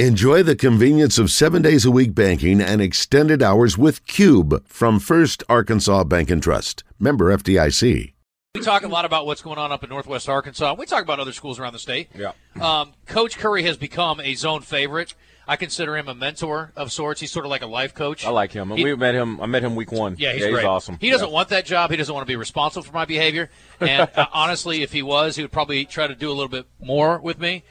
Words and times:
Enjoy 0.00 0.42
the 0.42 0.56
convenience 0.56 1.18
of 1.20 1.30
seven 1.30 1.62
days 1.62 1.84
a 1.84 1.90
week 1.92 2.16
banking 2.16 2.60
and 2.60 2.82
extended 2.82 3.44
hours 3.44 3.78
with 3.78 4.04
Cube 4.08 4.66
from 4.66 4.98
First 4.98 5.44
Arkansas 5.48 6.02
Bank 6.02 6.32
and 6.32 6.42
Trust. 6.42 6.82
Member 6.98 7.26
FDIC. 7.36 8.12
We 8.56 8.60
talk 8.60 8.82
a 8.82 8.88
lot 8.88 9.04
about 9.04 9.24
what's 9.24 9.40
going 9.40 9.56
on 9.58 9.70
up 9.70 9.84
in 9.84 9.90
Northwest 9.90 10.28
Arkansas. 10.28 10.74
We 10.76 10.86
talk 10.86 11.04
about 11.04 11.20
other 11.20 11.30
schools 11.30 11.60
around 11.60 11.74
the 11.74 11.78
state. 11.78 12.08
Yeah. 12.12 12.32
Um, 12.60 12.94
Coach 13.06 13.38
Curry 13.38 13.62
has 13.62 13.76
become 13.76 14.18
a 14.18 14.34
zone 14.34 14.62
favorite. 14.62 15.14
I 15.46 15.54
consider 15.54 15.96
him 15.96 16.08
a 16.08 16.14
mentor 16.14 16.72
of 16.74 16.90
sorts. 16.90 17.20
He's 17.20 17.30
sort 17.30 17.44
of 17.44 17.50
like 17.52 17.62
a 17.62 17.66
life 17.66 17.94
coach. 17.94 18.26
I 18.26 18.30
like 18.30 18.50
him. 18.50 18.70
He- 18.70 18.82
we 18.82 18.96
met 18.96 19.14
him. 19.14 19.40
I 19.40 19.46
met 19.46 19.62
him 19.62 19.76
week 19.76 19.92
one. 19.92 20.16
Yeah, 20.18 20.32
he's, 20.32 20.42
yeah, 20.42 20.50
great. 20.50 20.64
awesome. 20.64 20.98
He 21.00 21.10
doesn't 21.10 21.28
Yeah. 21.28 21.32
want 21.34 21.50
that 21.50 21.66
job. 21.66 21.92
He 21.92 21.96
doesn't 21.96 22.12
want 22.12 22.26
to 22.26 22.32
be 22.32 22.34
responsible 22.36 22.82
for 22.82 22.92
my 22.92 23.04
behavior. 23.04 23.48
And 23.78 24.10
uh, 24.16 24.26
honestly, 24.32 24.82
if 24.82 24.92
he 24.92 25.02
was, 25.02 25.36
he 25.36 25.42
would 25.42 25.52
probably 25.52 25.84
try 25.84 26.08
to 26.08 26.16
do 26.16 26.30
a 26.30 26.34
little 26.34 26.48
bit 26.48 26.66
more 26.80 27.20
with 27.20 27.38
me. 27.38 27.62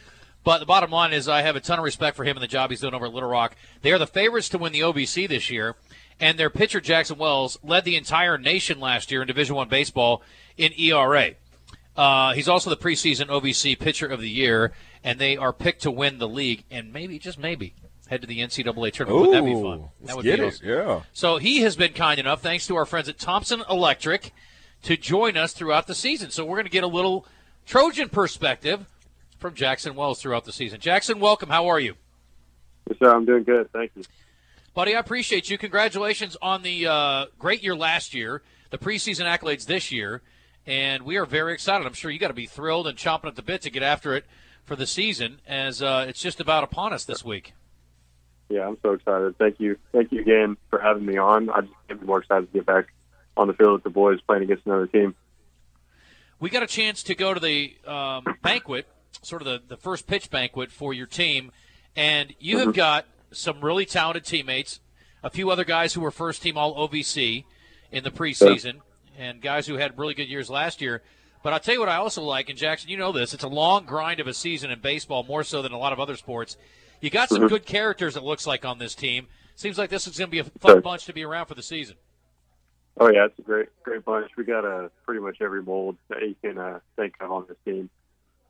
But 0.43 0.59
the 0.59 0.65
bottom 0.65 0.91
line 0.91 1.13
is, 1.13 1.29
I 1.29 1.41
have 1.41 1.55
a 1.55 1.61
ton 1.61 1.79
of 1.79 1.85
respect 1.85 2.17
for 2.17 2.25
him 2.25 2.35
and 2.35 2.43
the 2.43 2.47
job 2.47 2.69
he's 2.69 2.81
doing 2.81 2.93
over 2.93 3.05
at 3.05 3.13
Little 3.13 3.29
Rock. 3.29 3.55
They 3.81 3.91
are 3.91 3.97
the 3.97 4.07
favorites 4.07 4.49
to 4.49 4.57
win 4.57 4.73
the 4.73 4.81
OVC 4.81 5.27
this 5.27 5.49
year, 5.49 5.75
and 6.19 6.37
their 6.37 6.49
pitcher 6.49 6.81
Jackson 6.81 7.17
Wells 7.17 7.57
led 7.63 7.85
the 7.85 7.95
entire 7.95 8.37
nation 8.37 8.79
last 8.79 9.11
year 9.11 9.21
in 9.21 9.27
Division 9.27 9.55
One 9.55 9.69
baseball 9.69 10.21
in 10.57 10.73
ERA. 10.77 11.31
Uh, 11.95 12.33
he's 12.33 12.49
also 12.49 12.69
the 12.69 12.77
preseason 12.77 13.27
OVC 13.27 13.77
Pitcher 13.79 14.07
of 14.07 14.19
the 14.19 14.29
Year, 14.29 14.73
and 15.03 15.19
they 15.19 15.37
are 15.37 15.53
picked 15.53 15.83
to 15.83 15.91
win 15.91 16.17
the 16.17 16.27
league 16.27 16.63
and 16.71 16.91
maybe, 16.91 17.19
just 17.19 17.37
maybe, 17.37 17.75
head 18.07 18.21
to 18.21 18.27
the 18.27 18.39
NCAA 18.39 18.91
tournament. 18.91 19.27
Wouldn't 19.27 19.45
that 19.45 19.53
be 19.53 19.61
fun? 19.61 19.89
That 20.01 20.15
would 20.15 20.25
be 20.25 20.41
awesome. 20.41 20.67
Yeah. 20.67 21.01
So 21.13 21.37
he 21.37 21.59
has 21.61 21.75
been 21.75 21.93
kind 21.93 22.19
enough, 22.19 22.41
thanks 22.41 22.67
to 22.67 22.75
our 22.75 22.85
friends 22.85 23.07
at 23.09 23.19
Thompson 23.19 23.63
Electric, 23.69 24.33
to 24.83 24.97
join 24.97 25.37
us 25.37 25.53
throughout 25.53 25.87
the 25.87 25.95
season. 25.95 26.31
So 26.31 26.43
we're 26.43 26.57
going 26.57 26.65
to 26.65 26.71
get 26.71 26.83
a 26.83 26.87
little 26.87 27.27
Trojan 27.65 28.09
perspective 28.09 28.85
from 29.43 29.53
Jackson 29.55 29.93
Wells 29.93 30.21
throughout 30.21 30.45
the 30.45 30.53
season. 30.53 30.79
Jackson, 30.79 31.19
welcome. 31.19 31.49
How 31.49 31.67
are 31.67 31.77
you? 31.77 31.95
Yes, 32.89 32.97
sir. 32.97 33.13
I'm 33.13 33.25
doing 33.25 33.43
good. 33.43 33.69
Thank 33.73 33.91
you. 33.93 34.03
Buddy, 34.73 34.95
I 34.95 34.99
appreciate 34.99 35.49
you. 35.49 35.57
Congratulations 35.57 36.37
on 36.41 36.63
the 36.63 36.87
uh, 36.87 37.25
great 37.37 37.61
year 37.61 37.75
last 37.75 38.13
year, 38.13 38.41
the 38.69 38.77
preseason 38.77 39.25
accolades 39.25 39.65
this 39.65 39.91
year, 39.91 40.21
and 40.65 41.03
we 41.03 41.17
are 41.17 41.25
very 41.25 41.53
excited. 41.53 41.85
I'm 41.85 41.91
sure 41.91 42.09
you 42.09 42.19
got 42.19 42.29
to 42.29 42.33
be 42.33 42.45
thrilled 42.45 42.87
and 42.87 42.97
chomping 42.97 43.25
at 43.25 43.35
the 43.35 43.41
bit 43.41 43.61
to 43.63 43.69
get 43.69 43.83
after 43.83 44.15
it 44.15 44.23
for 44.63 44.77
the 44.77 44.87
season, 44.87 45.41
as 45.45 45.81
uh, 45.81 46.05
it's 46.07 46.21
just 46.21 46.39
about 46.39 46.63
upon 46.63 46.93
us 46.93 47.03
this 47.03 47.25
week. 47.25 47.51
Yeah, 48.47 48.65
I'm 48.65 48.77
so 48.81 48.93
excited. 48.93 49.37
Thank 49.37 49.59
you. 49.59 49.77
Thank 49.91 50.13
you 50.13 50.21
again 50.21 50.55
for 50.69 50.79
having 50.79 51.05
me 51.05 51.17
on. 51.17 51.49
I 51.49 51.61
just 51.61 51.73
get 51.89 52.01
more 52.01 52.19
excited 52.19 52.45
to 52.49 52.59
get 52.59 52.65
back 52.65 52.93
on 53.35 53.47
the 53.49 53.53
field 53.53 53.73
with 53.73 53.83
the 53.83 53.89
boys 53.89 54.21
playing 54.21 54.43
against 54.43 54.65
another 54.65 54.87
team. 54.87 55.15
we 56.39 56.49
got 56.49 56.63
a 56.63 56.67
chance 56.67 57.03
to 57.03 57.13
go 57.13 57.33
to 57.33 57.41
the 57.41 57.75
um, 57.85 58.23
banquet, 58.41 58.87
sort 59.25 59.41
of 59.41 59.47
the, 59.47 59.61
the 59.67 59.77
first 59.77 60.07
pitch 60.07 60.29
banquet 60.29 60.71
for 60.71 60.93
your 60.93 61.07
team, 61.07 61.51
and 61.95 62.33
you 62.39 62.59
have 62.59 62.73
got 62.73 63.05
some 63.31 63.61
really 63.61 63.85
talented 63.85 64.25
teammates, 64.25 64.79
a 65.23 65.29
few 65.29 65.49
other 65.49 65.63
guys 65.63 65.93
who 65.93 66.01
were 66.01 66.11
first 66.11 66.41
team 66.41 66.57
All 66.57 66.87
OVC 66.87 67.45
in 67.91 68.03
the 68.03 68.11
preseason, 68.11 68.81
and 69.17 69.41
guys 69.41 69.67
who 69.67 69.75
had 69.75 69.97
really 69.97 70.13
good 70.13 70.27
years 70.27 70.49
last 70.49 70.81
year. 70.81 71.01
But 71.43 71.53
I'll 71.53 71.59
tell 71.59 71.73
you 71.73 71.79
what 71.79 71.89
I 71.89 71.97
also 71.97 72.21
like, 72.21 72.49
and 72.49 72.57
Jackson, 72.57 72.89
you 72.89 72.97
know 72.97 73.11
this, 73.11 73.33
it's 73.33 73.43
a 73.43 73.49
long 73.49 73.85
grind 73.85 74.19
of 74.19 74.27
a 74.27 74.33
season 74.33 74.71
in 74.71 74.79
baseball, 74.79 75.23
more 75.23 75.43
so 75.43 75.61
than 75.61 75.71
a 75.71 75.77
lot 75.77 75.93
of 75.93 75.99
other 75.99 76.15
sports. 76.15 76.57
You 77.01 77.09
got 77.09 77.29
some 77.29 77.47
good 77.47 77.65
characters, 77.65 78.15
it 78.15 78.23
looks 78.23 78.47
like, 78.47 78.63
on 78.63 78.77
this 78.79 78.95
team. 78.95 79.27
Seems 79.55 79.77
like 79.77 79.89
this 79.89 80.07
is 80.07 80.17
going 80.17 80.29
to 80.29 80.31
be 80.31 80.39
a 80.39 80.45
fun 80.59 80.79
bunch 80.79 81.05
to 81.05 81.13
be 81.13 81.23
around 81.23 81.47
for 81.47 81.55
the 81.55 81.61
season. 81.61 81.97
Oh 82.97 83.09
yeah, 83.09 83.25
it's 83.25 83.37
a 83.39 83.41
great, 83.41 83.69
great 83.83 84.05
bunch. 84.05 84.31
We 84.37 84.43
got 84.43 84.65
uh, 84.65 84.89
pretty 85.05 85.19
much 85.19 85.37
every 85.41 85.63
mold 85.63 85.97
that 86.09 86.21
you 86.21 86.35
can 86.41 86.57
uh, 86.57 86.79
think 86.95 87.15
of 87.19 87.31
on 87.31 87.45
this 87.47 87.57
team. 87.65 87.89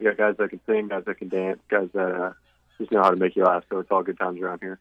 We 0.03 0.09
got 0.09 0.17
guys 0.17 0.35
that 0.37 0.49
can 0.49 0.59
sing, 0.65 0.89
guys 0.89 1.03
that 1.05 1.17
can 1.17 1.29
dance, 1.29 1.59
guys 1.69 1.87
that 1.93 2.11
uh, 2.13 2.33
just 2.77 2.91
know 2.91 3.01
how 3.01 3.09
to 3.11 3.15
make 3.15 3.35
you 3.37 3.43
laugh. 3.43 3.63
So 3.69 3.79
it's 3.79 3.89
all 3.89 4.03
good 4.03 4.19
times 4.19 4.41
around 4.41 4.59
here. 4.59 4.79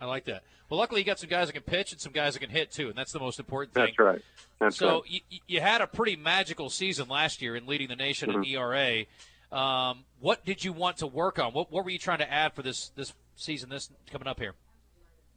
I 0.00 0.06
like 0.06 0.26
that. 0.26 0.44
Well, 0.68 0.78
luckily, 0.78 1.00
you 1.00 1.04
got 1.04 1.18
some 1.18 1.28
guys 1.28 1.48
that 1.48 1.54
can 1.54 1.62
pitch 1.62 1.90
and 1.90 2.00
some 2.00 2.12
guys 2.12 2.34
that 2.34 2.40
can 2.40 2.50
hit, 2.50 2.70
too, 2.70 2.88
and 2.88 2.96
that's 2.96 3.10
the 3.10 3.18
most 3.18 3.40
important 3.40 3.74
thing. 3.74 3.86
That's 3.86 3.98
right. 3.98 4.22
That's 4.60 4.76
So 4.76 5.00
right. 5.00 5.22
you, 5.28 5.40
you 5.48 5.60
had 5.60 5.80
a 5.80 5.88
pretty 5.88 6.14
magical 6.14 6.70
season 6.70 7.08
last 7.08 7.42
year 7.42 7.56
in 7.56 7.66
leading 7.66 7.88
the 7.88 7.96
nation 7.96 8.30
in 8.30 8.44
ERA. 8.44 9.04
Um, 9.50 10.04
what 10.20 10.44
did 10.44 10.64
you 10.64 10.72
want 10.72 10.98
to 10.98 11.08
work 11.08 11.40
on? 11.40 11.52
What, 11.52 11.72
what 11.72 11.84
were 11.84 11.90
you 11.90 11.98
trying 11.98 12.18
to 12.18 12.32
add 12.32 12.52
for 12.54 12.62
this 12.62 12.90
this 12.94 13.12
season? 13.34 13.68
This 13.70 13.90
coming 14.12 14.28
up 14.28 14.38
here. 14.38 14.54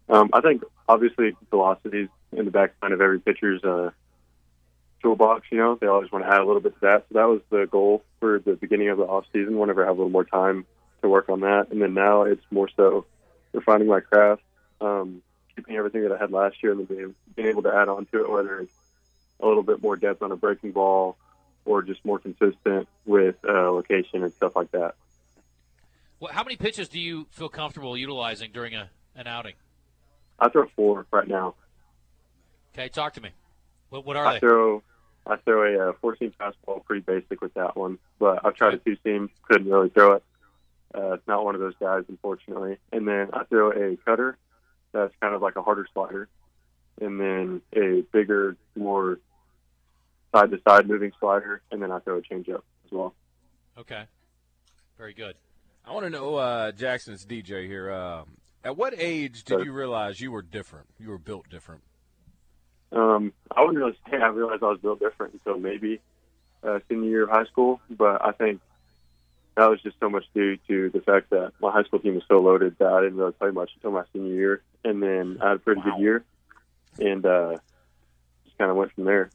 Um, 0.08 0.30
I 0.34 0.42
think 0.42 0.62
obviously 0.88 1.36
velocities 1.50 2.10
in 2.34 2.46
the 2.46 2.52
back 2.52 2.76
line 2.84 2.92
of 2.92 3.02
every 3.02 3.20
pitcher's 3.20 3.64
uh, 3.64 3.90
toolbox. 5.04 5.46
You 5.52 5.60
know, 5.60 5.78
they 5.80 5.88
always 5.88 6.12
want 6.12 6.26
to 6.26 6.32
add 6.32 6.42
a 6.42 6.46
little 6.46 6.62
bit 6.62 6.74
to 6.76 6.80
that. 6.82 7.06
So 7.10 7.20
that 7.20 7.28
was 7.28 7.42
the 7.52 7.68
goal 7.70 8.04
for 8.20 8.40
the 8.40 8.54
beginning 8.54 8.90
of 8.90 8.98
the 8.98 9.04
off 9.04 9.26
season. 9.32 9.58
Whenever 9.60 9.84
I 9.84 9.88
have 9.88 9.98
a 9.98 10.00
little 10.00 10.12
more 10.12 10.24
time 10.24 10.66
to 11.02 11.10
work 11.10 11.30
on 11.30 11.42
that, 11.42 11.68
and 11.70 11.82
then 11.82 11.94
now 11.94 12.24
it's 12.24 12.44
more 12.50 12.70
so 12.76 13.06
refining 13.52 13.88
my 13.88 14.00
craft, 14.00 14.42
um, 14.82 15.22
keeping 15.56 15.76
everything 15.76 16.04
that 16.04 16.12
I 16.12 16.18
had 16.18 16.32
last 16.32 16.64
year, 16.64 16.72
and 16.72 16.88
then 16.88 16.98
being, 16.98 17.16
being 17.36 17.48
able 17.50 17.64
to 17.64 17.74
add 17.76 17.90
on 17.90 18.06
to 18.08 18.24
it, 18.24 18.32
whether 18.32 18.62
it's 18.62 18.72
a 19.40 19.46
little 19.46 19.64
bit 19.64 19.84
more 19.84 19.96
depth 19.96 20.24
on 20.24 20.32
a 20.32 20.36
breaking 20.36 20.72
ball 20.72 21.18
or 21.66 21.82
just 21.82 22.04
more 22.04 22.20
consistent 22.20 22.88
with 23.06 23.36
uh, 23.48 23.72
location 23.72 24.24
and 24.24 24.34
stuff 24.34 24.56
like 24.56 24.72
that. 24.72 24.96
Well, 26.20 26.32
how 26.32 26.44
many 26.44 26.56
pitches 26.56 26.88
do 26.88 27.00
you 27.00 27.28
feel 27.32 27.50
comfortable 27.50 27.98
utilizing 27.98 28.52
during 28.54 28.76
a, 28.76 28.90
an 29.16 29.28
outing? 29.28 29.56
I 30.40 30.50
throw 30.50 30.68
four 30.76 31.06
right 31.12 31.28
now. 31.28 31.56
Okay, 32.74 32.90
talk 32.90 33.14
to 33.14 33.22
me. 33.22 33.30
What, 33.90 34.06
what 34.06 34.16
are 34.16 34.26
I 34.26 34.34
they? 34.34 34.40
throw 34.40 34.82
I 35.26 35.38
throw 35.38 35.64
a 35.64 35.90
uh, 35.90 35.94
four 36.02 36.18
seam 36.18 36.34
fastball, 36.40 36.84
pretty 36.84 37.02
basic 37.02 37.42
with 37.42 37.54
that 37.54 37.78
one. 37.78 37.98
But 38.20 38.46
I've 38.46 38.56
tried 38.56 38.74
a 38.74 38.78
two 38.78 38.98
seam, 39.04 39.30
couldn't 39.44 39.70
really 39.70 39.90
throw 39.90 40.14
it. 40.14 40.24
Uh, 40.96 41.14
it's 41.14 41.28
not 41.28 41.44
one 41.44 41.56
of 41.56 41.62
those 41.62 41.76
guys, 41.80 42.04
unfortunately. 42.08 42.78
And 42.92 43.08
then 43.08 43.30
I 43.34 43.44
throw 43.46 43.72
a 43.72 43.98
cutter, 43.98 44.38
that's 44.92 45.14
kind 45.22 45.34
of 45.34 45.42
like 45.42 45.56
a 45.56 45.62
harder 45.62 45.88
slider, 45.94 46.30
and 47.02 47.20
then 47.20 47.62
a 47.76 48.04
bigger, 48.12 48.56
more 48.76 49.20
side 50.34 50.52
to 50.52 50.60
side 50.68 50.88
moving 50.88 51.12
slider, 51.20 51.62
and 51.72 51.82
then 51.82 51.92
I 51.92 52.00
throw 52.00 52.18
a 52.18 52.22
changeup 52.22 52.62
as 52.86 52.92
well. 52.92 53.16
Okay, 53.78 54.04
very 54.98 55.14
good. 55.14 55.36
I 55.86 55.94
want 55.94 56.06
to 56.06 56.10
know, 56.10 56.36
uh, 56.36 56.72
Jackson's 56.72 57.26
DJ 57.26 57.68
here. 57.68 57.92
Um, 57.92 58.38
at 58.64 58.78
what 58.78 58.94
age 58.98 59.44
did 59.44 59.66
you 59.66 59.74
realize 59.74 60.22
you 60.22 60.32
were 60.32 60.42
different? 60.42 60.88
You 61.00 61.10
were 61.10 61.18
built 61.18 61.50
different. 61.50 61.82
Um, 62.94 63.34
I 63.56 63.62
wouldn't 63.62 63.78
really 63.80 63.98
say 64.10 64.18
I 64.18 64.28
realized 64.28 64.64
I 64.64 64.68
was 64.68 64.80
built 64.80 65.00
different 65.00 65.34
until 65.34 65.60
maybe 65.60 66.00
uh, 66.64 66.80
senior 66.88 67.10
year 67.10 67.24
of 67.24 67.30
high 67.30 67.46
school, 67.46 67.82
but 67.90 68.24
I 68.26 68.32
think 68.32 68.62
that 69.58 69.70
was 69.70 69.82
just 69.82 70.00
so 70.00 70.10
much 70.10 70.26
due 70.34 70.58
to 70.68 70.90
the 70.90 71.02
fact 71.02 71.30
that 71.32 71.54
my 71.62 71.72
high 71.72 71.84
school 71.84 72.00
team 72.00 72.16
was 72.16 72.24
so 72.28 72.40
loaded 72.40 72.76
that 72.80 72.88
I 72.92 73.02
didn't 73.02 73.18
really 73.18 73.32
play 73.34 73.52
much 73.52 73.72
until 73.76 73.92
my 73.92 74.04
senior 74.14 74.34
year, 74.34 74.62
and 74.84 75.02
then 75.02 75.40
I 75.42 75.50
had 75.50 75.56
a 75.58 75.60
pretty 75.60 75.82
Wow. 75.82 75.96
good 75.98 76.02
year, 76.02 76.24
and 77.00 77.26
uh, 77.26 77.58
just 78.46 78.58
kind 78.58 78.70
of 78.72 78.78
went 78.78 78.92
from 78.94 79.06
there. 79.06 79.30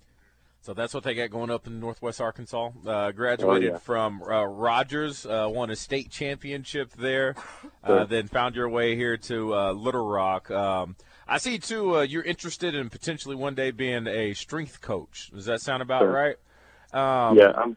So 0.63 0.75
that's 0.75 0.93
what 0.93 1.05
they 1.05 1.15
got 1.15 1.31
going 1.31 1.51
up 1.51 1.67
in 1.67 1.79
Northwest 1.81 2.21
Arkansas. 2.21 2.71
Uh, 2.87 3.13
graduated 3.13 3.71
Oh, 3.71 3.73
yeah. 3.75 3.79
from 3.79 4.23
uh, 4.23 4.45
Rogers, 4.45 5.25
uh, 5.25 5.49
won 5.51 5.71
a 5.71 5.77
state 5.77 6.11
championship 6.11 6.93
there, 6.93 7.37
uh, 7.85 8.05
then 8.05 8.27
found 8.27 8.55
your 8.57 8.69
way 8.69 8.95
here 8.97 9.17
to 9.17 9.55
uh, 9.55 9.73
Little 9.73 10.07
Rock. 10.07 10.51
Um, 10.51 10.97
I 11.29 11.39
see 11.39 11.59
too. 11.59 11.97
Uh, 11.99 12.01
you're 12.03 12.23
interested 12.23 12.75
in 12.75 12.89
potentially 12.89 13.37
one 13.37 13.55
day 13.55 13.71
being 13.71 14.07
a 14.07 14.33
strength 14.35 14.81
coach. 14.81 15.31
Does 15.33 15.45
that 15.45 15.61
sound 15.61 15.83
about 15.83 16.03
Sure. 16.03 16.13
right? 16.13 17.29
Um, 17.31 17.37
yeah, 17.37 17.53
I'm. 17.55 17.77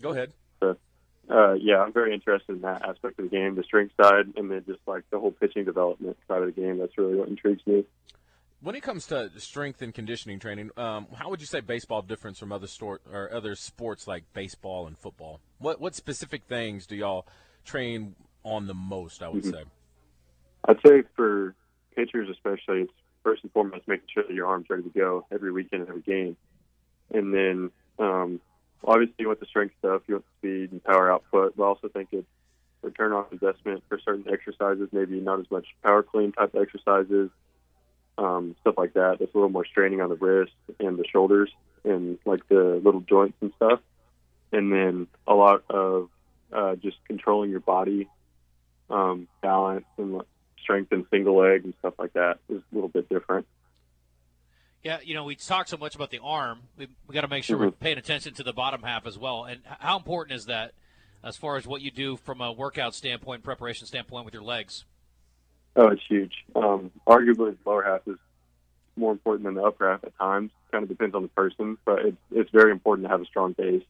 Go 0.00 0.10
ahead. 0.10 0.32
Uh, 1.30 1.52
yeah, 1.52 1.78
I'm 1.78 1.92
very 1.92 2.12
interested 2.12 2.56
in 2.56 2.62
that 2.62 2.82
aspect 2.82 3.18
of 3.18 3.30
the 3.30 3.36
game, 3.36 3.54
the 3.54 3.62
strength 3.62 3.94
side, 4.02 4.26
and 4.36 4.50
then 4.50 4.64
just 4.66 4.80
like 4.86 5.04
the 5.10 5.18
whole 5.20 5.30
pitching 5.30 5.64
development 5.64 6.16
side 6.26 6.42
of 6.42 6.52
the 6.52 6.60
game. 6.60 6.78
That's 6.78 6.98
really 6.98 7.14
what 7.14 7.28
intrigues 7.28 7.64
me. 7.66 7.84
When 8.60 8.74
it 8.74 8.82
comes 8.82 9.06
to 9.06 9.30
strength 9.38 9.82
and 9.82 9.94
conditioning 9.94 10.40
training, 10.40 10.70
um, 10.76 11.06
how 11.14 11.30
would 11.30 11.40
you 11.40 11.46
say 11.46 11.60
baseball 11.60 12.02
differs 12.02 12.38
from 12.38 12.52
other 12.52 12.66
sport 12.66 13.02
or 13.10 13.32
other 13.32 13.54
sports 13.54 14.06
like 14.06 14.24
baseball 14.34 14.86
and 14.86 14.98
football? 14.98 15.40
What 15.58 15.80
what 15.80 15.94
specific 15.94 16.42
things 16.48 16.86
do 16.86 16.96
y'all 16.96 17.26
train 17.64 18.14
on 18.44 18.66
the 18.66 18.74
most? 18.74 19.22
I 19.22 19.28
would 19.28 19.44
Mhm. 19.44 19.50
say. 19.52 19.64
I'd 20.68 20.80
say 20.84 21.02
for 21.16 21.54
pitchers 21.94 22.28
especially, 22.30 22.82
it's 22.82 22.92
first 23.22 23.42
and 23.42 23.52
foremost 23.52 23.86
making 23.86 24.08
sure 24.12 24.24
that 24.24 24.34
your 24.34 24.46
arm's 24.46 24.66
ready 24.68 24.82
to 24.82 24.90
go 24.90 25.26
every 25.30 25.52
weekend 25.52 25.88
every 25.88 26.00
game. 26.00 26.36
And 27.12 27.32
then 27.32 27.70
um, 27.98 28.40
obviously 28.84 29.14
you 29.18 29.28
want 29.28 29.40
the 29.40 29.46
strength 29.46 29.74
stuff, 29.78 30.02
you 30.06 30.14
want 30.14 30.24
the 30.24 30.48
speed 30.48 30.72
and 30.72 30.82
power 30.82 31.12
output, 31.12 31.56
but 31.56 31.62
I 31.62 31.66
also 31.66 31.88
think 31.88 32.08
it's 32.12 32.26
return 32.82 33.12
on 33.12 33.26
investment 33.30 33.82
for 33.88 33.98
certain 34.04 34.24
exercises, 34.32 34.88
maybe 34.92 35.20
not 35.20 35.38
as 35.40 35.50
much 35.50 35.66
power 35.82 36.02
clean 36.02 36.32
type 36.32 36.54
exercises, 36.54 37.30
um, 38.18 38.56
stuff 38.60 38.74
like 38.76 38.94
that. 38.94 39.18
That's 39.20 39.32
a 39.32 39.36
little 39.36 39.50
more 39.50 39.64
straining 39.64 40.00
on 40.00 40.08
the 40.08 40.16
wrist 40.16 40.52
and 40.80 40.98
the 40.98 41.06
shoulders 41.06 41.50
and 41.84 42.18
like 42.24 42.46
the 42.48 42.80
little 42.82 43.00
joints 43.00 43.36
and 43.40 43.52
stuff. 43.56 43.80
And 44.52 44.72
then 44.72 45.06
a 45.26 45.34
lot 45.34 45.62
of 45.70 46.10
uh, 46.52 46.76
just 46.76 46.96
controlling 47.06 47.50
your 47.50 47.60
body, 47.60 48.08
um, 48.90 49.28
balance 49.40 49.86
and 49.96 50.20
strength 50.62 50.92
and 50.92 51.04
single 51.10 51.36
leg 51.38 51.64
and 51.64 51.74
stuff 51.80 51.94
like 51.98 52.12
that 52.14 52.38
is 52.48 52.58
a 52.72 52.74
little 52.74 52.88
bit 52.88 53.08
different. 53.08 53.46
Yeah, 54.82 54.98
you 55.02 55.14
know, 55.14 55.24
we 55.24 55.36
talk 55.36 55.68
so 55.68 55.76
much 55.76 55.94
about 55.94 56.10
the 56.10 56.18
arm. 56.22 56.60
We, 56.76 56.88
we 57.06 57.14
got 57.14 57.20
to 57.20 57.28
make 57.28 57.44
sure 57.44 57.56
we're 57.56 57.70
Mhm. 57.70 57.78
paying 57.78 57.98
attention 57.98 58.34
to 58.34 58.42
the 58.42 58.52
bottom 58.52 58.82
half 58.82 59.06
as 59.06 59.16
well. 59.16 59.44
And 59.44 59.60
how 59.64 59.96
important 59.96 60.36
is 60.36 60.46
that 60.46 60.72
as 61.22 61.36
far 61.36 61.56
as 61.56 61.66
what 61.66 61.82
you 61.82 61.90
do 61.92 62.16
from 62.16 62.40
a 62.40 62.50
workout 62.52 62.94
standpoint, 62.94 63.44
preparation 63.44 63.86
standpoint 63.86 64.24
with 64.24 64.34
your 64.34 64.42
legs? 64.42 64.84
Oh, 65.76 65.88
it's 65.88 66.02
huge. 66.08 66.34
Um, 66.56 66.90
arguably, 67.06 67.56
the 67.62 67.70
lower 67.70 67.82
half 67.84 68.00
is 68.08 68.18
more 68.96 69.12
important 69.12 69.44
than 69.44 69.54
the 69.54 69.62
upper 69.62 69.88
half 69.88 70.02
at 70.04 70.16
times. 70.18 70.50
Kind 70.72 70.82
of 70.82 70.88
depends 70.88 71.14
on 71.14 71.22
the 71.22 71.28
person, 71.28 71.78
but 71.84 72.00
it's 72.04 72.16
it's 72.32 72.50
very 72.50 72.72
important 72.72 73.06
to 73.06 73.10
have 73.10 73.20
a 73.22 73.24
strong 73.26 73.52
base, 73.52 73.82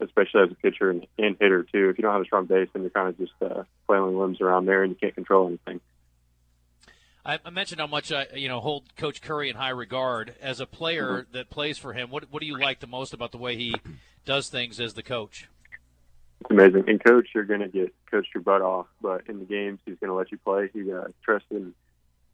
especially 0.00 0.42
as 0.42 0.50
a 0.50 0.54
pitcher 0.56 0.90
and, 0.90 1.06
and 1.16 1.36
hitter 1.40 1.62
too. 1.62 1.88
If 1.90 1.96
you 1.98 2.02
don't 2.02 2.12
have 2.12 2.20
a 2.22 2.26
strong 2.26 2.46
base, 2.46 2.68
then 2.72 2.82
you're 2.82 2.90
kind 2.90 3.08
of 3.08 3.16
just 3.18 3.32
uh, 3.40 3.62
flailing 3.86 4.18
limbs 4.18 4.40
around 4.40 4.66
there, 4.66 4.82
and 4.82 4.90
you 4.90 4.96
can't 4.96 5.14
control 5.14 5.46
anything. 5.46 5.80
I, 7.24 7.38
I 7.44 7.50
mentioned 7.50 7.80
how 7.80 7.86
much 7.86 8.12
I, 8.12 8.26
you 8.34 8.48
know, 8.48 8.60
hold 8.60 8.94
Coach 8.96 9.22
Curry 9.22 9.48
in 9.48 9.56
high 9.56 9.70
regard 9.70 10.34
as 10.40 10.60
a 10.60 10.66
player 10.66 11.22
mm-hmm. 11.22 11.32
that 11.32 11.50
plays 11.50 11.78
for 11.78 11.92
him. 11.92 12.10
What 12.10 12.30
what 12.30 12.40
do 12.40 12.46
you 12.46 12.58
like 12.58 12.80
the 12.80 12.86
most 12.86 13.14
about 13.14 13.32
the 13.32 13.38
way 13.38 13.56
he 13.56 13.74
does 14.24 14.48
things 14.48 14.78
as 14.80 14.94
the 14.94 15.02
coach? 15.02 15.48
It's 16.40 16.50
amazing. 16.50 16.84
In 16.88 16.98
coach, 16.98 17.28
you're 17.34 17.44
going 17.44 17.60
to 17.60 17.68
get 17.68 17.94
coached 18.10 18.34
your 18.34 18.42
butt 18.42 18.60
off, 18.60 18.86
but 19.00 19.22
in 19.28 19.38
the 19.38 19.46
games, 19.46 19.78
he's 19.86 19.98
going 19.98 20.08
to 20.08 20.14
let 20.14 20.30
you 20.30 20.38
play. 20.38 20.68
He 20.72 20.92
uh, 20.92 21.04
trusts 21.22 21.48
in 21.50 21.72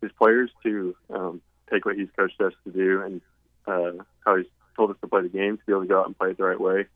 his 0.01 0.11
players 0.13 0.51
to 0.65 0.97
um, 1.11 1.41
take 1.71 1.85
what 1.85 1.97
he's 1.97 2.09
coached 2.17 2.41
us 2.41 2.53
to 2.65 2.73
do 2.73 3.03
and 3.03 3.21
uh, 3.67 4.03
how 4.25 4.37
he's 4.37 4.47
told 4.75 4.91
us 4.91 4.97
to 5.03 5.07
play 5.07 5.23
the 5.23 5.29
game 5.29 5.59
to 5.59 5.65
be 5.65 5.73
able 5.73 5.83
to 5.83 5.89
go 5.89 6.01
out 6.01 6.07
and 6.07 6.19
play 6.19 6.31
it 6.31 6.39
the 6.39 6.45
right 6.45 6.61
way, 6.61 6.87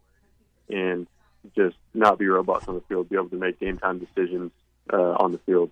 and 0.68 1.06
just 1.54 1.76
not 1.92 2.18
be 2.18 2.26
robots 2.26 2.66
on 2.66 2.74
the 2.74 2.80
field. 2.82 3.08
Be 3.08 3.16
able 3.16 3.28
to 3.28 3.36
make 3.36 3.60
game 3.60 3.78
time 3.78 3.98
decisions 3.98 4.50
uh, 4.92 5.12
on 5.12 5.30
the 5.30 5.38
field. 5.38 5.70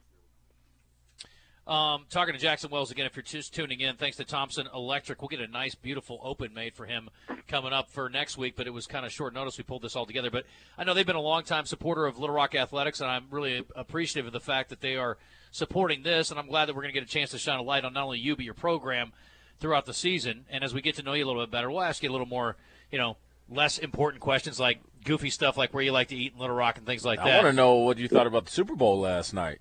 Um, 1.73 2.05
talking 2.11 2.35
to 2.35 2.39
Jackson 2.39 2.69
Wells 2.69 2.91
again, 2.91 3.07
if 3.07 3.17
you're 3.17 3.23
just 3.23 3.55
tuning 3.55 3.81
in, 3.81 3.97
thanks 3.97 4.19
to 4.19 4.25
Thompson 4.25 4.69
Electric. 4.75 5.23
We'll 5.23 5.31
get 5.31 5.41
a 5.41 5.47
nice, 5.47 5.75
beautiful 5.75 6.21
open 6.23 6.53
made 6.53 6.75
for 6.75 6.85
him 6.85 7.09
coming 7.49 7.73
up 7.73 7.89
for 7.89 8.11
next 8.11 8.37
week, 8.37 8.57
but 8.57 8.67
it 8.67 8.75
was 8.75 8.87
kind 8.87 9.07
of 9.07 9.11
short 9.11 9.33
notice 9.33 9.57
we 9.57 9.65
pulled 9.65 9.81
this 9.81 9.97
all 9.97 10.05
together. 10.05 10.31
But 10.31 10.45
I 10.77 10.85
know 10.85 10.93
they've 10.93 11.07
been 11.07 11.17
a 11.17 11.21
long-time 11.23 11.65
supporter 11.65 12.05
of 12.05 12.19
Little 12.19 12.37
Rock 12.37 12.55
Athletics, 12.55 13.01
and 13.01 13.11
I'm 13.11 13.25
really 13.31 13.65
appreciative 13.75 14.27
of 14.27 14.35
the 14.35 14.41
fact 14.41 14.69
that 14.69 14.83
they 14.83 14.97
are 14.97 15.17
supporting 15.51 16.03
this, 16.03 16.31
and 16.31 16.39
I'm 16.39 16.47
glad 16.47 16.67
that 16.67 16.75
we're 16.75 16.83
going 16.83 16.93
to 16.93 17.01
get 17.01 17.09
a 17.09 17.11
chance 17.11 17.31
to 17.31 17.39
shine 17.39 17.59
a 17.59 17.63
light 17.63 17.87
on 17.87 17.95
not 17.95 18.05
only 18.05 18.19
you, 18.19 18.37
but 18.37 18.45
your 18.45 18.53
program 18.53 19.13
throughout 19.59 19.87
the 19.87 19.95
season. 19.95 20.45
And 20.51 20.63
as 20.63 20.75
we 20.75 20.83
get 20.83 20.97
to 20.97 21.03
know 21.03 21.15
you 21.15 21.25
a 21.25 21.27
little 21.27 21.43
bit 21.43 21.51
better, 21.51 21.71
we'll 21.71 21.81
ask 21.81 22.03
you 22.03 22.11
a 22.11 22.13
little 22.13 22.27
more, 22.27 22.59
you 22.91 22.99
know, 22.99 23.17
less 23.49 23.79
important 23.79 24.21
questions 24.21 24.61
like 24.61 24.79
goofy 25.05 25.31
stuff 25.31 25.57
like 25.57 25.73
where 25.73 25.83
you 25.83 25.93
like 25.93 26.09
to 26.09 26.17
eat 26.17 26.35
in 26.35 26.39
Little 26.39 26.55
Rock 26.55 26.77
and 26.77 26.85
things 26.85 27.03
like 27.03 27.19
I 27.19 27.25
that. 27.25 27.41
I 27.41 27.43
want 27.45 27.53
to 27.55 27.57
know 27.57 27.77
what 27.77 27.97
you 27.97 28.09
thought 28.09 28.27
about 28.27 28.45
the 28.45 28.51
Super 28.51 28.77
Bowl 28.77 29.01
last 29.01 29.33
night. 29.33 29.61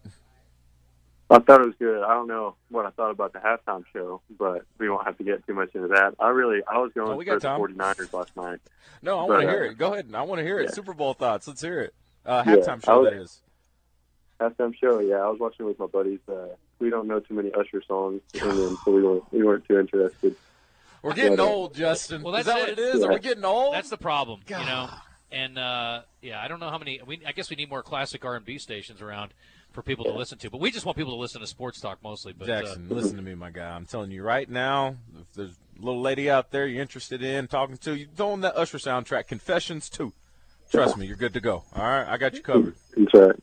I 1.31 1.39
thought 1.39 1.62
it 1.62 1.68
was 1.68 1.75
good. 1.80 2.04
I 2.04 2.13
don't 2.13 2.28
know 2.28 2.56
what 2.69 2.86
I 2.86 2.89
thought 2.89 3.12
about 3.12 3.31
the 3.31 3.39
halftime 3.39 3.86
show, 3.94 4.22
but 4.38 4.63
we 4.78 4.89
won't 4.89 5.06
have 5.06 5.18
to 5.18 5.24
get 5.24 5.45
too 5.48 5.54
much 5.54 5.74
into 5.74 5.88
that. 5.88 6.16
I 6.19 6.30
really, 6.30 6.62
I 6.68 6.78
was 6.80 6.92
going 6.94 7.12
oh, 7.12 7.18
for 7.24 7.39
the 7.39 7.48
49ers 7.48 8.13
last 8.13 8.36
night. 8.36 8.60
No, 9.01 9.18
I 9.18 9.24
want 9.24 9.42
to 9.44 9.48
hear 9.48 9.63
uh, 9.63 9.72
it. 9.72 9.78
Go 9.78 9.94
ahead. 9.94 10.10
I 10.13 10.24
want 10.24 10.39
to 10.39 10.44
hear 10.44 10.60
it. 10.60 10.66
Yeah. 10.66 10.72
Super 10.72 10.94
Bowl 10.94 11.13
thoughts. 11.13 11.48
Let's 11.48 11.62
hear 11.62 11.80
it. 11.80 11.94
Uh, 12.25 12.44
halftime 12.44 12.68
yeah, 12.68 12.80
show, 12.86 13.01
was, 13.01 13.10
that 13.10 13.22
is. 13.22 13.42
Halftime 14.42 14.75
show, 14.75 15.00
yeah. 15.00 15.16
I 15.16 15.30
was 15.30 15.39
watching 15.39 15.66
with 15.66 15.80
my 15.80 15.86
buddies. 15.86 16.19
Uh, 16.28 16.48
we 16.80 16.89
don't 16.89 17.07
know 17.07 17.22
too 17.22 17.34
many 17.34 17.54
Usher 17.54 17.81
songs, 17.88 18.22
and 18.34 18.51
then, 18.51 18.77
so 18.84 18.92
we 18.92 19.01
weren't, 19.01 19.24
we 19.31 19.44
weren't 19.44 19.66
too 19.66 19.80
interested. 19.80 20.36
We're 21.01 21.13
getting 21.13 21.38
but, 21.38 21.48
uh, 21.48 21.51
old, 21.51 21.75
Justin. 21.75 22.24
Well, 22.24 22.34
that's 22.34 22.48
is 22.48 22.54
that 22.54 22.60
it. 22.60 22.62
what 22.62 22.69
it 22.72 22.80
is? 22.80 23.01
Yeah. 23.01 23.07
Are 23.07 23.13
we 23.13 23.19
getting 23.19 23.45
old? 23.45 23.74
That's 23.74 23.89
the 23.89 23.98
problem, 23.98 24.42
God. 24.45 24.60
you 24.60 24.66
know. 24.66 24.89
And 25.31 25.57
uh, 25.57 26.01
yeah, 26.22 26.42
I 26.42 26.50
don't 26.50 26.60
know 26.60 26.69
how 26.69 26.77
many. 26.77 27.00
We, 27.06 27.22
I 27.25 27.31
guess 27.31 27.50
we 27.50 27.56
need 27.56 27.69
more 27.69 27.81
classic 27.81 28.25
R 28.25 28.36
and 28.36 28.45
B 28.45 28.57
stations 28.57 29.01
around 29.01 29.34
for 29.71 29.81
people 29.81 30.06
to 30.06 30.12
listen 30.12 30.38
to. 30.39 30.50
But 30.50 30.59
we 30.59 30.71
just 30.71 30.85
want 30.85 30.97
people 30.97 31.13
to 31.13 31.19
listen 31.19 31.41
to 31.41 31.47
sports 31.47 31.79
talk 31.79 32.00
mostly. 32.03 32.33
But, 32.33 32.50
uh, 32.50 32.62
Jackson, 32.62 32.88
uh, 32.89 32.94
listen 32.94 33.15
to 33.15 33.21
me, 33.21 33.35
my 33.35 33.50
guy. 33.50 33.69
I'm 33.69 33.85
telling 33.85 34.12
you 34.12 34.23
right 34.23 34.50
now, 34.50 34.95
if 35.19 35.33
there's 35.33 35.57
a 35.79 35.85
little 35.85 36.01
lady 36.01 36.29
out 36.29 36.51
there 36.51 36.68
you're 36.68 36.81
interested 36.81 37.23
in 37.23 37.47
talking 37.47 37.77
to, 37.77 37.95
you 37.95 38.07
throw 38.15 38.31
on 38.31 38.41
that 38.41 38.57
Usher 38.57 38.77
soundtrack, 38.77 39.27
Confessions 39.27 39.89
too. 39.89 40.13
Trust 40.71 40.97
me, 40.97 41.06
you're 41.06 41.18
good 41.18 41.33
to 41.33 41.41
go. 41.41 41.63
All 41.75 41.83
right, 41.83 42.07
I 42.07 42.18
got 42.18 42.33
you 42.33 42.41
covered. 42.41 42.75
That's 42.95 43.13
right. 43.13 43.35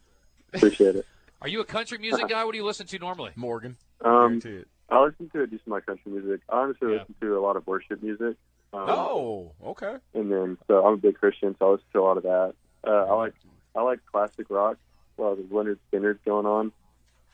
Appreciate 0.54 0.96
it. 0.96 1.06
Are 1.42 1.48
you 1.48 1.60
a 1.60 1.64
country 1.64 1.98
music 1.98 2.28
guy? 2.28 2.44
What 2.44 2.52
do 2.52 2.58
you 2.58 2.64
listen 2.64 2.86
to 2.86 2.98
normally? 2.98 3.32
Morgan. 3.36 3.76
Um, 4.00 4.40
I 4.88 5.02
listen 5.02 5.28
to 5.30 5.42
a 5.42 5.46
decent 5.46 5.66
amount 5.66 5.82
of 5.82 5.86
country 5.86 6.12
music. 6.12 6.40
I 6.48 6.60
honestly 6.62 6.92
yeah. 6.92 6.98
listen 7.00 7.14
to 7.20 7.38
a 7.38 7.40
lot 7.40 7.56
of 7.56 7.66
worship 7.66 8.02
music. 8.02 8.36
Um, 8.72 8.88
oh, 8.88 9.52
okay. 9.64 9.96
And 10.14 10.32
then, 10.32 10.58
so 10.66 10.84
I'm 10.84 10.94
a 10.94 10.96
big 10.96 11.18
Christian, 11.18 11.54
so 11.58 11.68
I 11.68 11.70
listen 11.72 11.86
to 11.92 12.00
a 12.00 12.02
lot 12.02 12.16
of 12.16 12.22
that. 12.24 12.54
Uh, 12.86 12.90
I 12.90 13.14
like 13.14 13.34
I 13.74 13.82
like 13.82 14.00
classic 14.10 14.46
rock 14.50 14.78
well, 15.18 15.36
there's 15.36 15.48
Lynyrd 15.48 15.78
Skynyrd 15.92 16.18
going 16.24 16.46
on. 16.46 16.72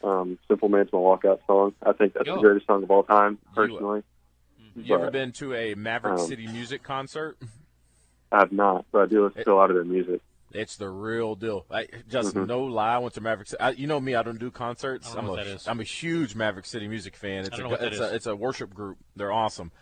Um, 0.02 0.38
Simple 0.48 0.68
Man's 0.68 0.92
my 0.92 0.98
walkout 0.98 1.38
song. 1.46 1.74
I 1.82 1.92
think 1.92 2.14
that's 2.14 2.26
Yo. 2.26 2.36
the 2.36 2.40
greatest 2.40 2.66
song 2.66 2.82
of 2.82 2.90
all 2.90 3.04
time, 3.04 3.38
personally. 3.54 4.02
You, 4.58 4.82
you 4.82 4.88
but, 4.88 5.02
ever 5.02 5.10
been 5.10 5.32
to 5.32 5.54
a 5.54 5.74
Maverick 5.74 6.18
um, 6.18 6.26
City 6.26 6.46
Music 6.46 6.82
concert? 6.82 7.38
I 8.32 8.40
have 8.40 8.52
not, 8.52 8.84
but 8.90 9.02
I 9.02 9.06
do 9.06 9.24
listen 9.24 9.42
it, 9.42 9.44
to 9.44 9.52
a 9.52 9.54
lot 9.54 9.70
of 9.70 9.76
their 9.76 9.84
music. 9.84 10.20
It's 10.52 10.76
the 10.76 10.88
real 10.88 11.34
deal. 11.34 11.64
I, 11.70 11.86
Justin, 12.08 12.42
mm-hmm. 12.42 12.48
no 12.48 12.64
lie, 12.64 12.94
I 12.94 12.98
went 12.98 13.14
to 13.14 13.20
Maverick 13.20 13.48
City. 13.48 13.60
I, 13.60 13.70
you 13.70 13.86
know 13.86 14.00
me, 14.00 14.14
I 14.14 14.22
don't 14.22 14.38
do 14.38 14.50
concerts. 14.50 15.14
I'm 15.14 15.28
a, 15.28 15.58
I'm 15.66 15.80
a 15.80 15.84
huge 15.84 16.34
Maverick 16.34 16.66
City 16.66 16.86
music 16.86 17.16
fan. 17.16 17.44
It's, 17.44 17.58
a, 17.58 17.86
it's, 17.86 17.98
a, 17.98 18.14
it's 18.14 18.26
a 18.26 18.36
worship 18.36 18.74
group. 18.74 18.98
They're 19.16 19.32
awesome. 19.32 19.72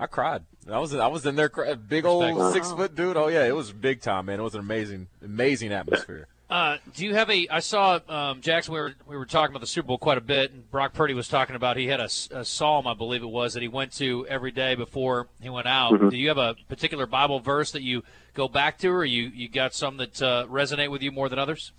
I 0.00 0.06
cried. 0.06 0.44
I 0.70 0.78
was 0.78 0.94
I 0.94 1.08
was 1.08 1.26
in 1.26 1.36
there, 1.36 1.50
big 1.76 2.06
old 2.06 2.54
six 2.54 2.72
foot 2.72 2.94
dude. 2.94 3.18
Oh 3.18 3.28
yeah, 3.28 3.44
it 3.44 3.54
was 3.54 3.70
big 3.70 4.00
time, 4.00 4.26
man. 4.26 4.40
It 4.40 4.42
was 4.42 4.54
an 4.54 4.60
amazing, 4.60 5.08
amazing 5.22 5.72
atmosphere. 5.72 6.26
Uh, 6.50 6.78
do 6.96 7.04
you 7.04 7.14
have 7.14 7.30
a? 7.30 7.46
I 7.48 7.60
saw 7.60 8.00
um, 8.08 8.40
Jackson. 8.40 8.74
We 8.74 8.80
were 8.80 8.94
we 9.06 9.16
were 9.16 9.24
talking 9.24 9.52
about 9.52 9.60
the 9.60 9.68
Super 9.68 9.86
Bowl 9.86 9.98
quite 9.98 10.18
a 10.18 10.20
bit, 10.20 10.50
and 10.50 10.68
Brock 10.68 10.94
Purdy 10.94 11.14
was 11.14 11.28
talking 11.28 11.54
about 11.54 11.76
he 11.76 11.86
had 11.86 12.00
a, 12.00 12.08
a 12.32 12.44
psalm, 12.44 12.88
I 12.88 12.94
believe 12.94 13.22
it 13.22 13.30
was, 13.30 13.54
that 13.54 13.62
he 13.62 13.68
went 13.68 13.92
to 13.98 14.26
every 14.26 14.50
day 14.50 14.74
before 14.74 15.28
he 15.40 15.48
went 15.48 15.68
out. 15.68 15.92
Mm-hmm. 15.92 16.08
Do 16.08 16.16
you 16.16 16.26
have 16.26 16.38
a 16.38 16.56
particular 16.68 17.06
Bible 17.06 17.38
verse 17.38 17.70
that 17.70 17.82
you 17.82 18.02
go 18.34 18.48
back 18.48 18.78
to, 18.78 18.88
or 18.88 19.04
you 19.04 19.28
you 19.28 19.48
got 19.48 19.74
some 19.74 19.96
that 19.98 20.20
uh, 20.20 20.46
resonate 20.50 20.90
with 20.90 21.02
you 21.02 21.12
more 21.12 21.28
than 21.28 21.38
others? 21.38 21.70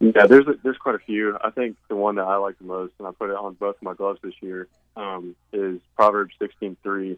Yeah, 0.00 0.26
there's 0.26 0.46
a, 0.48 0.54
there's 0.62 0.76
quite 0.76 0.96
a 0.96 0.98
few. 0.98 1.38
I 1.42 1.48
think 1.48 1.78
the 1.88 1.96
one 1.96 2.16
that 2.16 2.26
I 2.26 2.36
like 2.36 2.58
the 2.58 2.66
most, 2.66 2.92
and 2.98 3.08
I 3.08 3.12
put 3.12 3.30
it 3.30 3.36
on 3.36 3.54
both 3.54 3.76
of 3.76 3.82
my 3.82 3.94
gloves 3.94 4.20
this 4.22 4.34
year, 4.42 4.68
um, 4.98 5.34
is 5.50 5.80
Proverbs 5.96 6.34
16:3, 6.42 7.16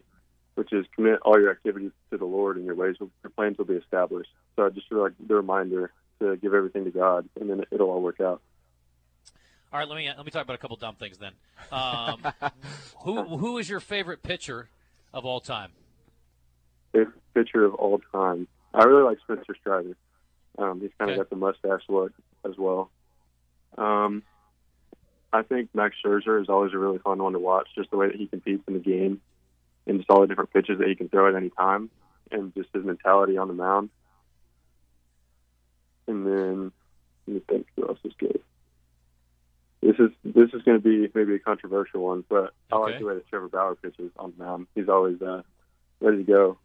which 0.55 0.71
is 0.71 0.85
commit 0.95 1.19
all 1.23 1.37
your 1.37 1.51
activities 1.51 1.91
to 2.11 2.17
the 2.17 2.23
Lord, 2.23 2.55
and 2.55 2.65
your 2.65 2.75
ways, 2.75 2.95
will, 2.97 3.11
your 3.23 3.31
plans 3.31 3.57
will 3.57 3.65
be 3.65 3.73
established. 3.73 4.29
So 4.55 4.65
I 4.65 4.69
just 4.69 4.87
feel 4.87 5.01
like 5.01 5.11
the 5.19 5.35
reminder 5.35 5.91
to 6.19 6.37
give 6.37 6.53
everything 6.53 6.85
to 6.85 6.91
God, 6.91 7.27
and 7.39 7.49
then 7.49 7.63
it'll 7.71 7.89
all 7.89 8.01
work 8.01 8.19
out. 8.19 8.41
All 9.71 9.79
right, 9.79 9.87
let 9.87 9.97
me 9.97 10.07
let 10.07 10.25
me 10.25 10.31
talk 10.31 10.43
about 10.43 10.55
a 10.55 10.59
couple 10.59 10.77
dumb 10.77 10.95
things 10.95 11.17
then. 11.17 11.33
Um, 11.71 12.21
who 13.03 13.23
who 13.37 13.57
is 13.57 13.69
your 13.69 13.79
favorite 13.79 14.23
pitcher 14.23 14.69
of 15.13 15.25
all 15.25 15.39
time? 15.39 15.71
Favorite 16.93 17.15
pitcher 17.33 17.65
of 17.65 17.75
all 17.75 17.99
time. 18.11 18.47
I 18.73 18.83
really 18.83 19.03
like 19.03 19.19
Spencer 19.23 19.55
Strider. 19.59 19.97
Um, 20.57 20.79
he's 20.81 20.91
kind 20.97 21.11
of 21.11 21.15
okay. 21.15 21.17
got 21.17 21.29
the 21.29 21.35
mustache 21.35 21.83
look 21.89 22.13
as 22.45 22.57
well. 22.57 22.89
Um, 23.77 24.23
I 25.31 25.43
think 25.43 25.69
Max 25.73 25.95
Scherzer 26.03 26.41
is 26.41 26.49
always 26.49 26.73
a 26.73 26.77
really 26.77 26.99
fun 26.99 27.21
one 27.21 27.33
to 27.33 27.39
watch, 27.39 27.67
just 27.75 27.91
the 27.91 27.97
way 27.97 28.07
that 28.07 28.15
he 28.15 28.27
competes 28.27 28.63
in 28.67 28.73
the 28.73 28.79
game 28.79 29.21
and 29.85 29.99
just 29.99 30.09
all 30.09 30.21
the 30.21 30.27
different 30.27 30.51
pitches 30.51 30.79
that 30.79 30.87
he 30.87 30.95
can 30.95 31.09
throw 31.09 31.29
at 31.29 31.35
any 31.35 31.49
time, 31.49 31.89
and 32.31 32.53
just 32.55 32.69
his 32.73 32.83
mentality 32.83 33.37
on 33.37 33.47
the 33.47 33.53
mound 33.53 33.89
and 36.07 36.25
then 36.25 36.71
let 37.27 37.33
me 37.33 37.41
think 37.47 37.67
who 37.75 37.87
else 37.87 37.99
is 38.03 38.13
good. 38.17 38.41
This 39.81 39.95
is 39.99 40.09
this 40.23 40.49
is 40.53 40.63
going 40.63 40.81
to 40.81 40.83
be 40.83 41.09
maybe 41.13 41.35
a 41.35 41.39
controversial 41.39 42.01
one, 42.01 42.23
but 42.27 42.37
okay. 42.37 42.53
I 42.71 42.75
like 42.77 42.99
the 42.99 43.05
way 43.05 43.13
that 43.15 43.27
Trevor 43.29 43.47
Bauer 43.47 43.75
pitches 43.75 44.11
on 44.17 44.33
the 44.37 44.43
mound. 44.43 44.67
He's 44.75 44.89
always 44.89 45.21
uh, 45.21 45.43
ready 46.01 46.17
to 46.17 46.23
go. 46.23 46.57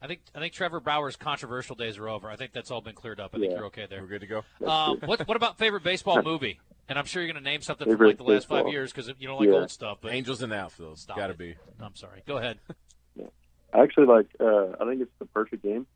I 0.00 0.06
think 0.06 0.20
I 0.34 0.38
think 0.38 0.52
Trevor 0.52 0.80
Bauer's 0.80 1.16
controversial 1.16 1.76
days 1.76 1.98
are 1.98 2.08
over. 2.08 2.30
I 2.30 2.36
think 2.36 2.52
that's 2.52 2.70
all 2.70 2.80
been 2.80 2.94
cleared 2.94 3.20
up. 3.20 3.32
I 3.34 3.38
yeah. 3.38 3.48
think 3.48 3.56
you're 3.56 3.66
okay 3.66 3.86
there. 3.88 4.00
We're 4.00 4.08
good 4.08 4.20
to 4.20 4.26
go. 4.26 4.44
Um, 4.66 4.98
what 5.04 5.26
what 5.26 5.36
about 5.36 5.58
favorite 5.58 5.82
baseball 5.82 6.22
movie? 6.24 6.60
And 6.88 6.98
I'm 6.98 7.04
sure 7.04 7.22
you're 7.22 7.32
going 7.32 7.42
to 7.42 7.48
name 7.48 7.60
something 7.60 7.86
favorite 7.86 7.98
from 7.98 8.06
like 8.06 8.16
the 8.16 8.22
last 8.24 8.42
baseball. 8.44 8.64
five 8.64 8.72
years 8.72 8.92
because 8.92 9.12
you 9.18 9.28
don't 9.28 9.38
like 9.38 9.48
yeah. 9.48 9.56
old 9.56 9.70
stuff. 9.70 9.98
But 10.00 10.12
Angels 10.12 10.42
and 10.42 10.52
Outfield. 10.52 10.98
Got 11.14 11.26
to 11.26 11.34
be. 11.34 11.54
I'm 11.80 11.94
sorry. 11.96 12.22
Go 12.26 12.38
ahead. 12.38 12.58
yeah. 13.14 13.26
I 13.74 13.80
actually 13.80 14.06
like. 14.06 14.26
Uh, 14.40 14.72
I 14.80 14.86
think 14.86 15.02
it's 15.02 15.10
the 15.18 15.26
perfect 15.26 15.62
game. 15.62 15.86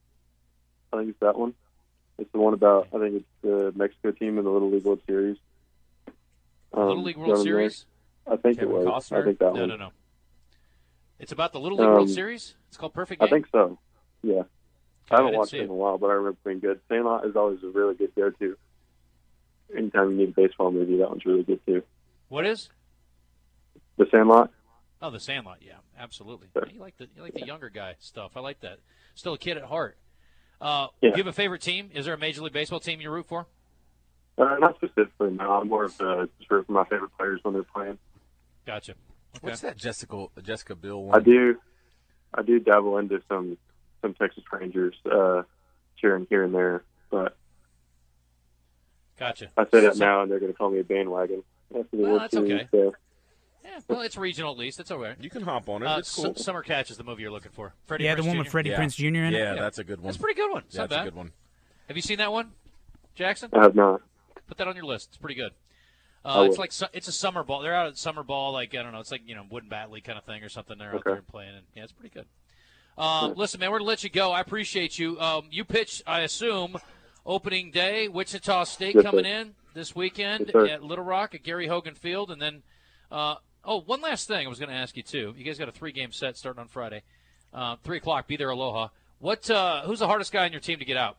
I 0.93 0.99
think 0.99 1.11
it's 1.11 1.21
that 1.21 1.39
one. 1.39 1.55
It's 2.19 2.31
the 2.33 2.39
one 2.39 2.55
about 2.55 2.89
I 2.95 2.99
think 2.99 3.17
it's 3.17 3.25
the 3.43 3.73
Mexico 3.75 4.13
team 4.13 4.39
in 4.39 4.45
the 4.45 4.51
Little 4.51 4.71
League 4.71 4.85
World 4.85 5.01
Series. 5.07 5.37
Um, 6.73 6.87
Little 6.87 7.03
League 7.03 7.17
World 7.17 7.43
Series. 7.43 7.87
I 8.27 8.37
think 8.37 8.59
Kevin 8.59 8.75
it 8.75 8.85
was. 8.85 8.87
Costner? 8.87 9.23
I 9.23 9.25
think 9.25 9.39
that 9.39 9.55
no, 9.55 9.61
one. 9.61 9.69
No, 9.69 9.77
no, 9.77 9.77
no. 9.77 9.93
It's 11.19 11.33
about 11.33 11.53
the 11.53 11.61
Little 11.61 11.79
League 11.79 11.89
um, 11.89 11.95
World 11.95 12.11
Series. 12.11 12.55
It's 12.69 12.77
called 12.77 12.95
Perfect 12.95 13.21
Game. 13.21 13.27
I 13.27 13.31
think 13.31 13.47
so. 13.53 13.79
Yeah. 14.23 14.43
I 15.11 15.17
haven't 15.17 15.35
I 15.35 15.39
watched 15.39 15.55
it 15.55 15.63
in 15.63 15.71
a 15.71 15.75
while, 15.75 15.99
but 15.99 16.11
I 16.11 16.15
remember 16.15 16.39
being 16.45 16.61
good. 16.61 16.81
Sandlot 16.89 17.27
is 17.27 17.37
always 17.37 17.63
a 17.63 17.69
really 17.69 17.95
good 17.95 18.15
go-to. 18.15 18.57
Anytime 19.77 20.13
you 20.13 20.17
need 20.17 20.29
a 20.31 20.33
baseball 20.33 20.71
movie, 20.71 20.97
that 20.99 21.09
one's 21.09 21.27
really 21.27 21.43
good 21.43 21.65
too. 21.67 21.83
What 22.29 22.47
is? 22.47 22.71
The 23.99 24.07
Sandlot. 24.11 24.51
Oh, 25.01 25.11
The 25.11 25.21
Sandlot. 25.21 25.59
Yeah, 25.61 25.75
absolutely. 25.99 26.49
Sure. 26.53 26.67
You 26.73 26.81
like 26.81 26.97
the 26.97 27.09
you 27.15 27.23
like 27.23 27.35
the 27.35 27.47
younger 27.47 27.69
guy 27.69 27.97
stuff. 27.99 28.33
I 28.37 28.41
like 28.41 28.61
that. 28.61 28.79
Still 29.15 29.35
a 29.35 29.39
kid 29.39 29.57
at 29.57 29.65
heart. 29.65 29.97
Uh, 30.63 30.87
yeah. 31.01 31.11
Do 31.11 31.17
you 31.17 31.25
have 31.25 31.27
a 31.27 31.33
favorite 31.33 31.61
team? 31.61 31.91
Is 31.93 32.05
there 32.05 32.15
a 32.15 32.19
Major 32.19 32.41
League 32.43 32.53
Baseball 32.53 32.79
team 32.79 33.01
you 33.01 33.11
root 33.11 33.27
for? 33.27 33.47
Uh, 34.39 34.57
not 34.61 34.77
specifically. 34.77 35.31
No, 35.31 35.51
I'm 35.51 35.69
more 35.69 35.85
of 35.85 36.01
a 36.01 36.29
just 36.39 36.51
root 36.51 36.67
for 36.67 36.73
my 36.73 36.85
favorite 36.85 37.11
players 37.19 37.41
when 37.43 37.53
they're 37.55 37.65
playing. 37.65 37.99
Gotcha. 38.65 38.93
Okay. 39.37 39.47
What's 39.49 39.61
that 39.63 39.77
Jessica 39.77 40.27
Jessica 40.43 40.77
Biel 40.77 41.03
one? 41.03 41.21
I 41.21 41.23
do, 41.23 41.57
I 42.33 42.43
do 42.43 42.61
dabble 42.61 42.99
into 42.99 43.21
some 43.29 43.59
some 44.03 44.15
Texas 44.15 44.45
Rangers 44.53 44.95
uh, 45.11 45.43
cheering 45.97 46.27
here 46.31 46.45
and 46.45 46.55
there, 46.55 46.85
but 47.11 47.37
gotcha. 49.19 49.49
I 49.57 49.65
say 49.65 49.81
that 49.81 49.97
so, 49.97 50.05
now, 50.05 50.23
and 50.23 50.31
they're 50.31 50.41
going 50.41 50.53
to 50.53 50.57
call 50.57 50.71
me 50.71 50.79
a 50.79 50.85
bandwagon. 50.85 51.43
after 51.77 51.97
the 51.97 52.03
Well, 52.03 52.19
that's 52.19 52.35
okay. 52.35 52.69
So 52.71 52.95
Yeah, 53.65 53.79
well, 53.89 54.01
it's 54.01 54.17
regional 54.17 54.53
at 54.53 54.59
least. 54.59 54.81
It's 54.81 54.91
all 54.91 54.99
right. 54.99 55.17
You 55.21 55.31
can 55.31 55.43
hop 55.43 55.69
on 55.69 55.83
it. 55.83 55.87
Uh, 55.87 55.99
it's 55.99 56.15
cool. 56.15 56.35
Su- 56.35 56.43
Summer 56.43 56.63
Catch 56.63 56.91
is 56.91 56.97
the 56.97 57.05
movie 57.05 57.23
you're 57.23 57.31
looking 57.31 57.53
for. 57.53 57.75
Freddie 57.87 58.05
Yeah, 58.05 58.17
the 58.17 58.23
one 58.25 58.33
Jr.? 58.35 58.39
with 58.41 58.49
Freddie 58.49 58.71
yeah. 58.71 58.81
Prinze 58.81 58.97
Jr. 58.97 59.07
in 59.07 59.17
it. 59.27 59.33
Yeah, 59.35 59.55
that's 59.55 59.79
a 59.79 59.85
good 59.85 59.99
one. 60.01 60.07
That's 60.07 60.17
a 60.17 60.21
pretty 60.21 60.41
good 60.41 60.51
one. 60.53 60.63
It's 60.67 60.75
Yeah, 60.75 60.83
not 60.83 60.91
that's 60.91 60.97
a 60.97 61.05
bad. 61.05 61.11
good 61.11 61.17
one. 61.17 61.33
Have 61.89 61.97
you 61.97 62.03
seen 62.03 62.19
that 62.19 62.33
one, 62.33 62.53
Jackson? 63.15 63.51
I 63.53 63.63
have 63.63 63.75
not. 63.75 64.03
Put 64.49 64.59
that 64.59 64.67
on 64.69 64.75
your 64.75 64.85
list. 64.85 65.09
It's 65.11 65.17
pretty 65.19 65.35
good. 65.37 65.53
Uh, 66.25 66.47
it's 66.49 66.59
like 66.59 66.71
su- 66.73 66.87
it's 66.93 67.09
a 67.09 67.13
summer 67.13 67.43
ball. 67.43 67.63
They're 67.63 67.75
out 67.75 67.87
at 67.89 67.99
summer 67.99 68.23
ball, 68.23 68.53
like 68.53 68.75
I 68.77 68.83
don't 68.83 68.93
know. 68.93 69.01
It's 69.01 69.11
like 69.11 69.23
you 69.27 69.35
know 69.35 69.45
wooden 69.51 69.69
bat 69.69 69.91
league 69.91 70.05
kind 70.05 70.17
of 70.19 70.25
thing 70.25 70.43
or 70.45 70.49
something. 70.49 70.79
They're 70.79 70.95
out 70.95 71.03
there 71.05 71.23
playing, 71.23 71.55
and 71.57 71.65
yeah, 71.75 71.83
it's 71.85 71.93
pretty 71.93 72.15
good. 72.15 72.27
Um, 72.97 73.35
listen, 73.35 73.59
man, 73.59 73.71
we're 73.73 73.79
gonna 73.79 73.89
let 73.89 74.05
you 74.05 74.11
go. 74.11 74.31
I 74.33 74.41
appreciate 74.41 74.99
you. 74.99 75.19
Um, 75.21 75.47
you 75.51 75.65
pitch, 75.65 76.01
I 76.07 76.21
assume, 76.21 76.77
opening 77.27 77.71
day, 77.73 78.07
Wichita 78.07 78.65
State 78.65 78.95
Yes, 78.97 79.05
coming 79.05 79.25
sir. 79.25 79.31
in 79.31 79.55
this 79.75 79.97
weekend 79.97 80.51
Yes, 80.55 80.71
at 80.71 80.83
Little 80.85 81.05
Rock 81.05 81.35
at 81.35 81.43
Gary 81.43 81.67
Hogan 81.67 81.95
Field, 81.95 82.31
and 82.31 82.41
then 82.41 82.63
uh, 83.11 83.37
oh, 83.65 83.81
one 83.81 84.01
last 84.01 84.29
thing 84.29 84.47
I 84.47 84.49
was 84.49 84.59
going 84.59 84.69
to 84.71 84.75
ask 84.75 84.97
you 84.97 85.03
too. 85.03 85.35
You 85.37 85.45
guys 85.45 85.59
got 85.59 85.69
a 85.69 85.73
three-game 85.73 86.13
set 86.13 86.37
starting 86.37 86.61
on 86.61 86.69
Friday, 86.69 87.03
uh, 87.55 87.77
three 87.83 87.99
o'clock. 87.99 88.27
Be 88.27 88.37
there, 88.37 88.51
Aloha. 88.51 88.89
What? 89.19 89.49
Uh, 89.51 89.83
who's 89.83 90.01
the 90.01 90.07
hardest 90.09 90.33
guy 90.33 90.45
on 90.45 90.53
your 90.53 90.61
team 90.61 90.79
to 90.81 90.85
get 90.85 90.97
out? 90.97 91.17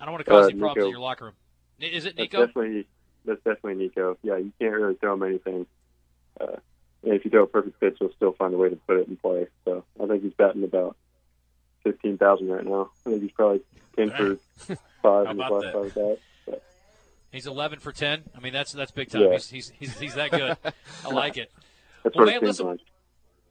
I 0.00 0.04
don't 0.04 0.12
want 0.14 0.24
to 0.24 0.30
cause 0.30 0.44
Uh, 0.46 0.48
any 0.50 0.58
problems 0.58 0.76
Nico. 0.76 0.86
in 0.86 0.90
your 0.92 1.00
locker 1.00 1.24
room. 1.26 1.34
N- 1.80 1.90
Is 1.90 2.04
it 2.06 2.16
That's 2.16 2.32
Nico? 2.32 2.46
definitely 2.46 2.86
that's 3.24 3.38
definitely 3.44 3.74
Nico. 3.74 4.16
Yeah, 4.22 4.36
you 4.38 4.52
can't 4.58 4.72
really 4.72 4.94
throw 4.94 5.14
him 5.14 5.22
anything. 5.24 5.66
Uh, 6.40 6.56
and 7.02 7.12
if 7.14 7.24
you 7.24 7.30
throw 7.30 7.42
a 7.42 7.46
perfect 7.46 7.78
pitch, 7.80 7.96
he'll 7.98 8.12
still 8.14 8.32
find 8.32 8.54
a 8.54 8.56
way 8.56 8.70
to 8.70 8.76
put 8.76 8.98
it 8.98 9.08
in 9.08 9.16
play. 9.16 9.46
So 9.64 9.84
I 10.02 10.06
think 10.06 10.22
he's 10.22 10.32
batting 10.32 10.64
about 10.64 10.96
fifteen 11.82 12.16
thousand 12.18 12.48
right 12.48 12.64
now. 12.64 12.90
I 13.06 13.10
think 13.10 13.22
he's 13.22 13.32
probably 13.32 13.60
ten 13.96 14.10
for 14.10 14.36
five 15.02 15.26
in 15.30 15.36
the 15.36 15.42
last 15.42 15.62
that? 15.64 15.72
five 15.74 15.86
at 15.86 15.94
bats. 15.94 16.20
He's 17.32 17.46
11 17.46 17.80
for 17.80 17.92
10. 17.92 18.24
I 18.36 18.40
mean, 18.40 18.52
that's 18.52 18.72
that's 18.72 18.90
big 18.90 19.10
time. 19.10 19.22
Yeah. 19.22 19.32
He's, 19.32 19.48
he's, 19.48 19.72
he's, 19.78 19.98
he's 19.98 20.14
that 20.14 20.30
good. 20.30 20.56
I 21.04 21.08
like 21.10 21.36
it. 21.36 21.50
that's 22.02 22.16
Well, 22.16 22.26
man, 22.26 22.40
listen- 22.42 22.66
like. 22.66 22.80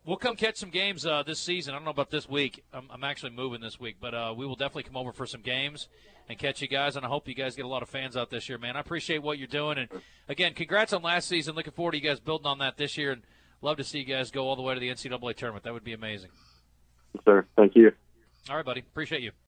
We'll 0.06 0.16
come 0.16 0.38
catch 0.38 0.56
some 0.56 0.70
games 0.70 1.06
uh, 1.06 1.24
this 1.24 1.38
season. 1.38 1.74
I 1.74 1.78
don't 1.78 1.84
know 1.84 1.92
about 1.92 2.10
this 2.12 2.30
week. 2.30 2.64
I'm, 2.72 2.88
I'm 2.90 3.04
actually 3.04 3.32
moving 3.32 3.60
this 3.60 3.78
week, 3.78 3.98
but 4.00 4.14
uh, 4.14 4.34
we 4.38 4.46
will 4.46 4.56
definitely 4.56 4.84
come 4.84 4.96
over 4.96 5.12
for 5.12 5.26
some 5.26 5.42
games 5.42 5.90
and 6.30 6.40
catch 6.40 6.62
you 6.62 6.70
guys. 6.70 6.96
And 6.96 7.06
I 7.06 7.10
hope 7.10 7.28
you 7.28 7.36
guys 7.36 7.58
get 7.58 7.66
a 7.66 7.68
lot 7.68 7.84
of 7.84 7.90
fans 7.90 8.16
out 8.16 8.30
this 8.30 8.48
year, 8.48 8.58
man. 8.58 8.78
I 8.78 8.80
appreciate 8.80 9.22
what 9.22 9.38
you're 9.38 9.50
doing. 9.50 9.78
And 9.78 9.90
again, 10.30 10.54
congrats 10.54 10.94
on 10.94 11.02
last 11.02 11.28
season. 11.28 11.56
Looking 11.56 11.74
forward 11.74 11.92
to 11.92 11.98
you 11.98 12.08
guys 12.08 12.22
building 12.22 12.48
on 12.48 12.60
that 12.60 12.78
this 12.78 12.98
year. 12.98 13.12
And 13.12 13.22
love 13.62 13.76
to 13.78 13.84
see 13.84 14.00
you 14.00 14.06
guys 14.06 14.32
go 14.32 14.48
all 14.48 14.56
the 14.56 14.62
way 14.62 14.74
to 14.74 14.80
the 14.80 14.88
NCAA 14.88 15.36
tournament. 15.36 15.66
That 15.66 15.74
would 15.74 15.84
be 15.84 15.92
amazing. 15.92 16.30
Yes, 17.14 17.26
sir. 17.26 17.46
Thank 17.58 17.76
you. 17.76 17.92
All 18.50 18.56
right, 18.56 18.64
buddy. 18.66 18.80
Appreciate 18.80 19.24
you. 19.24 19.32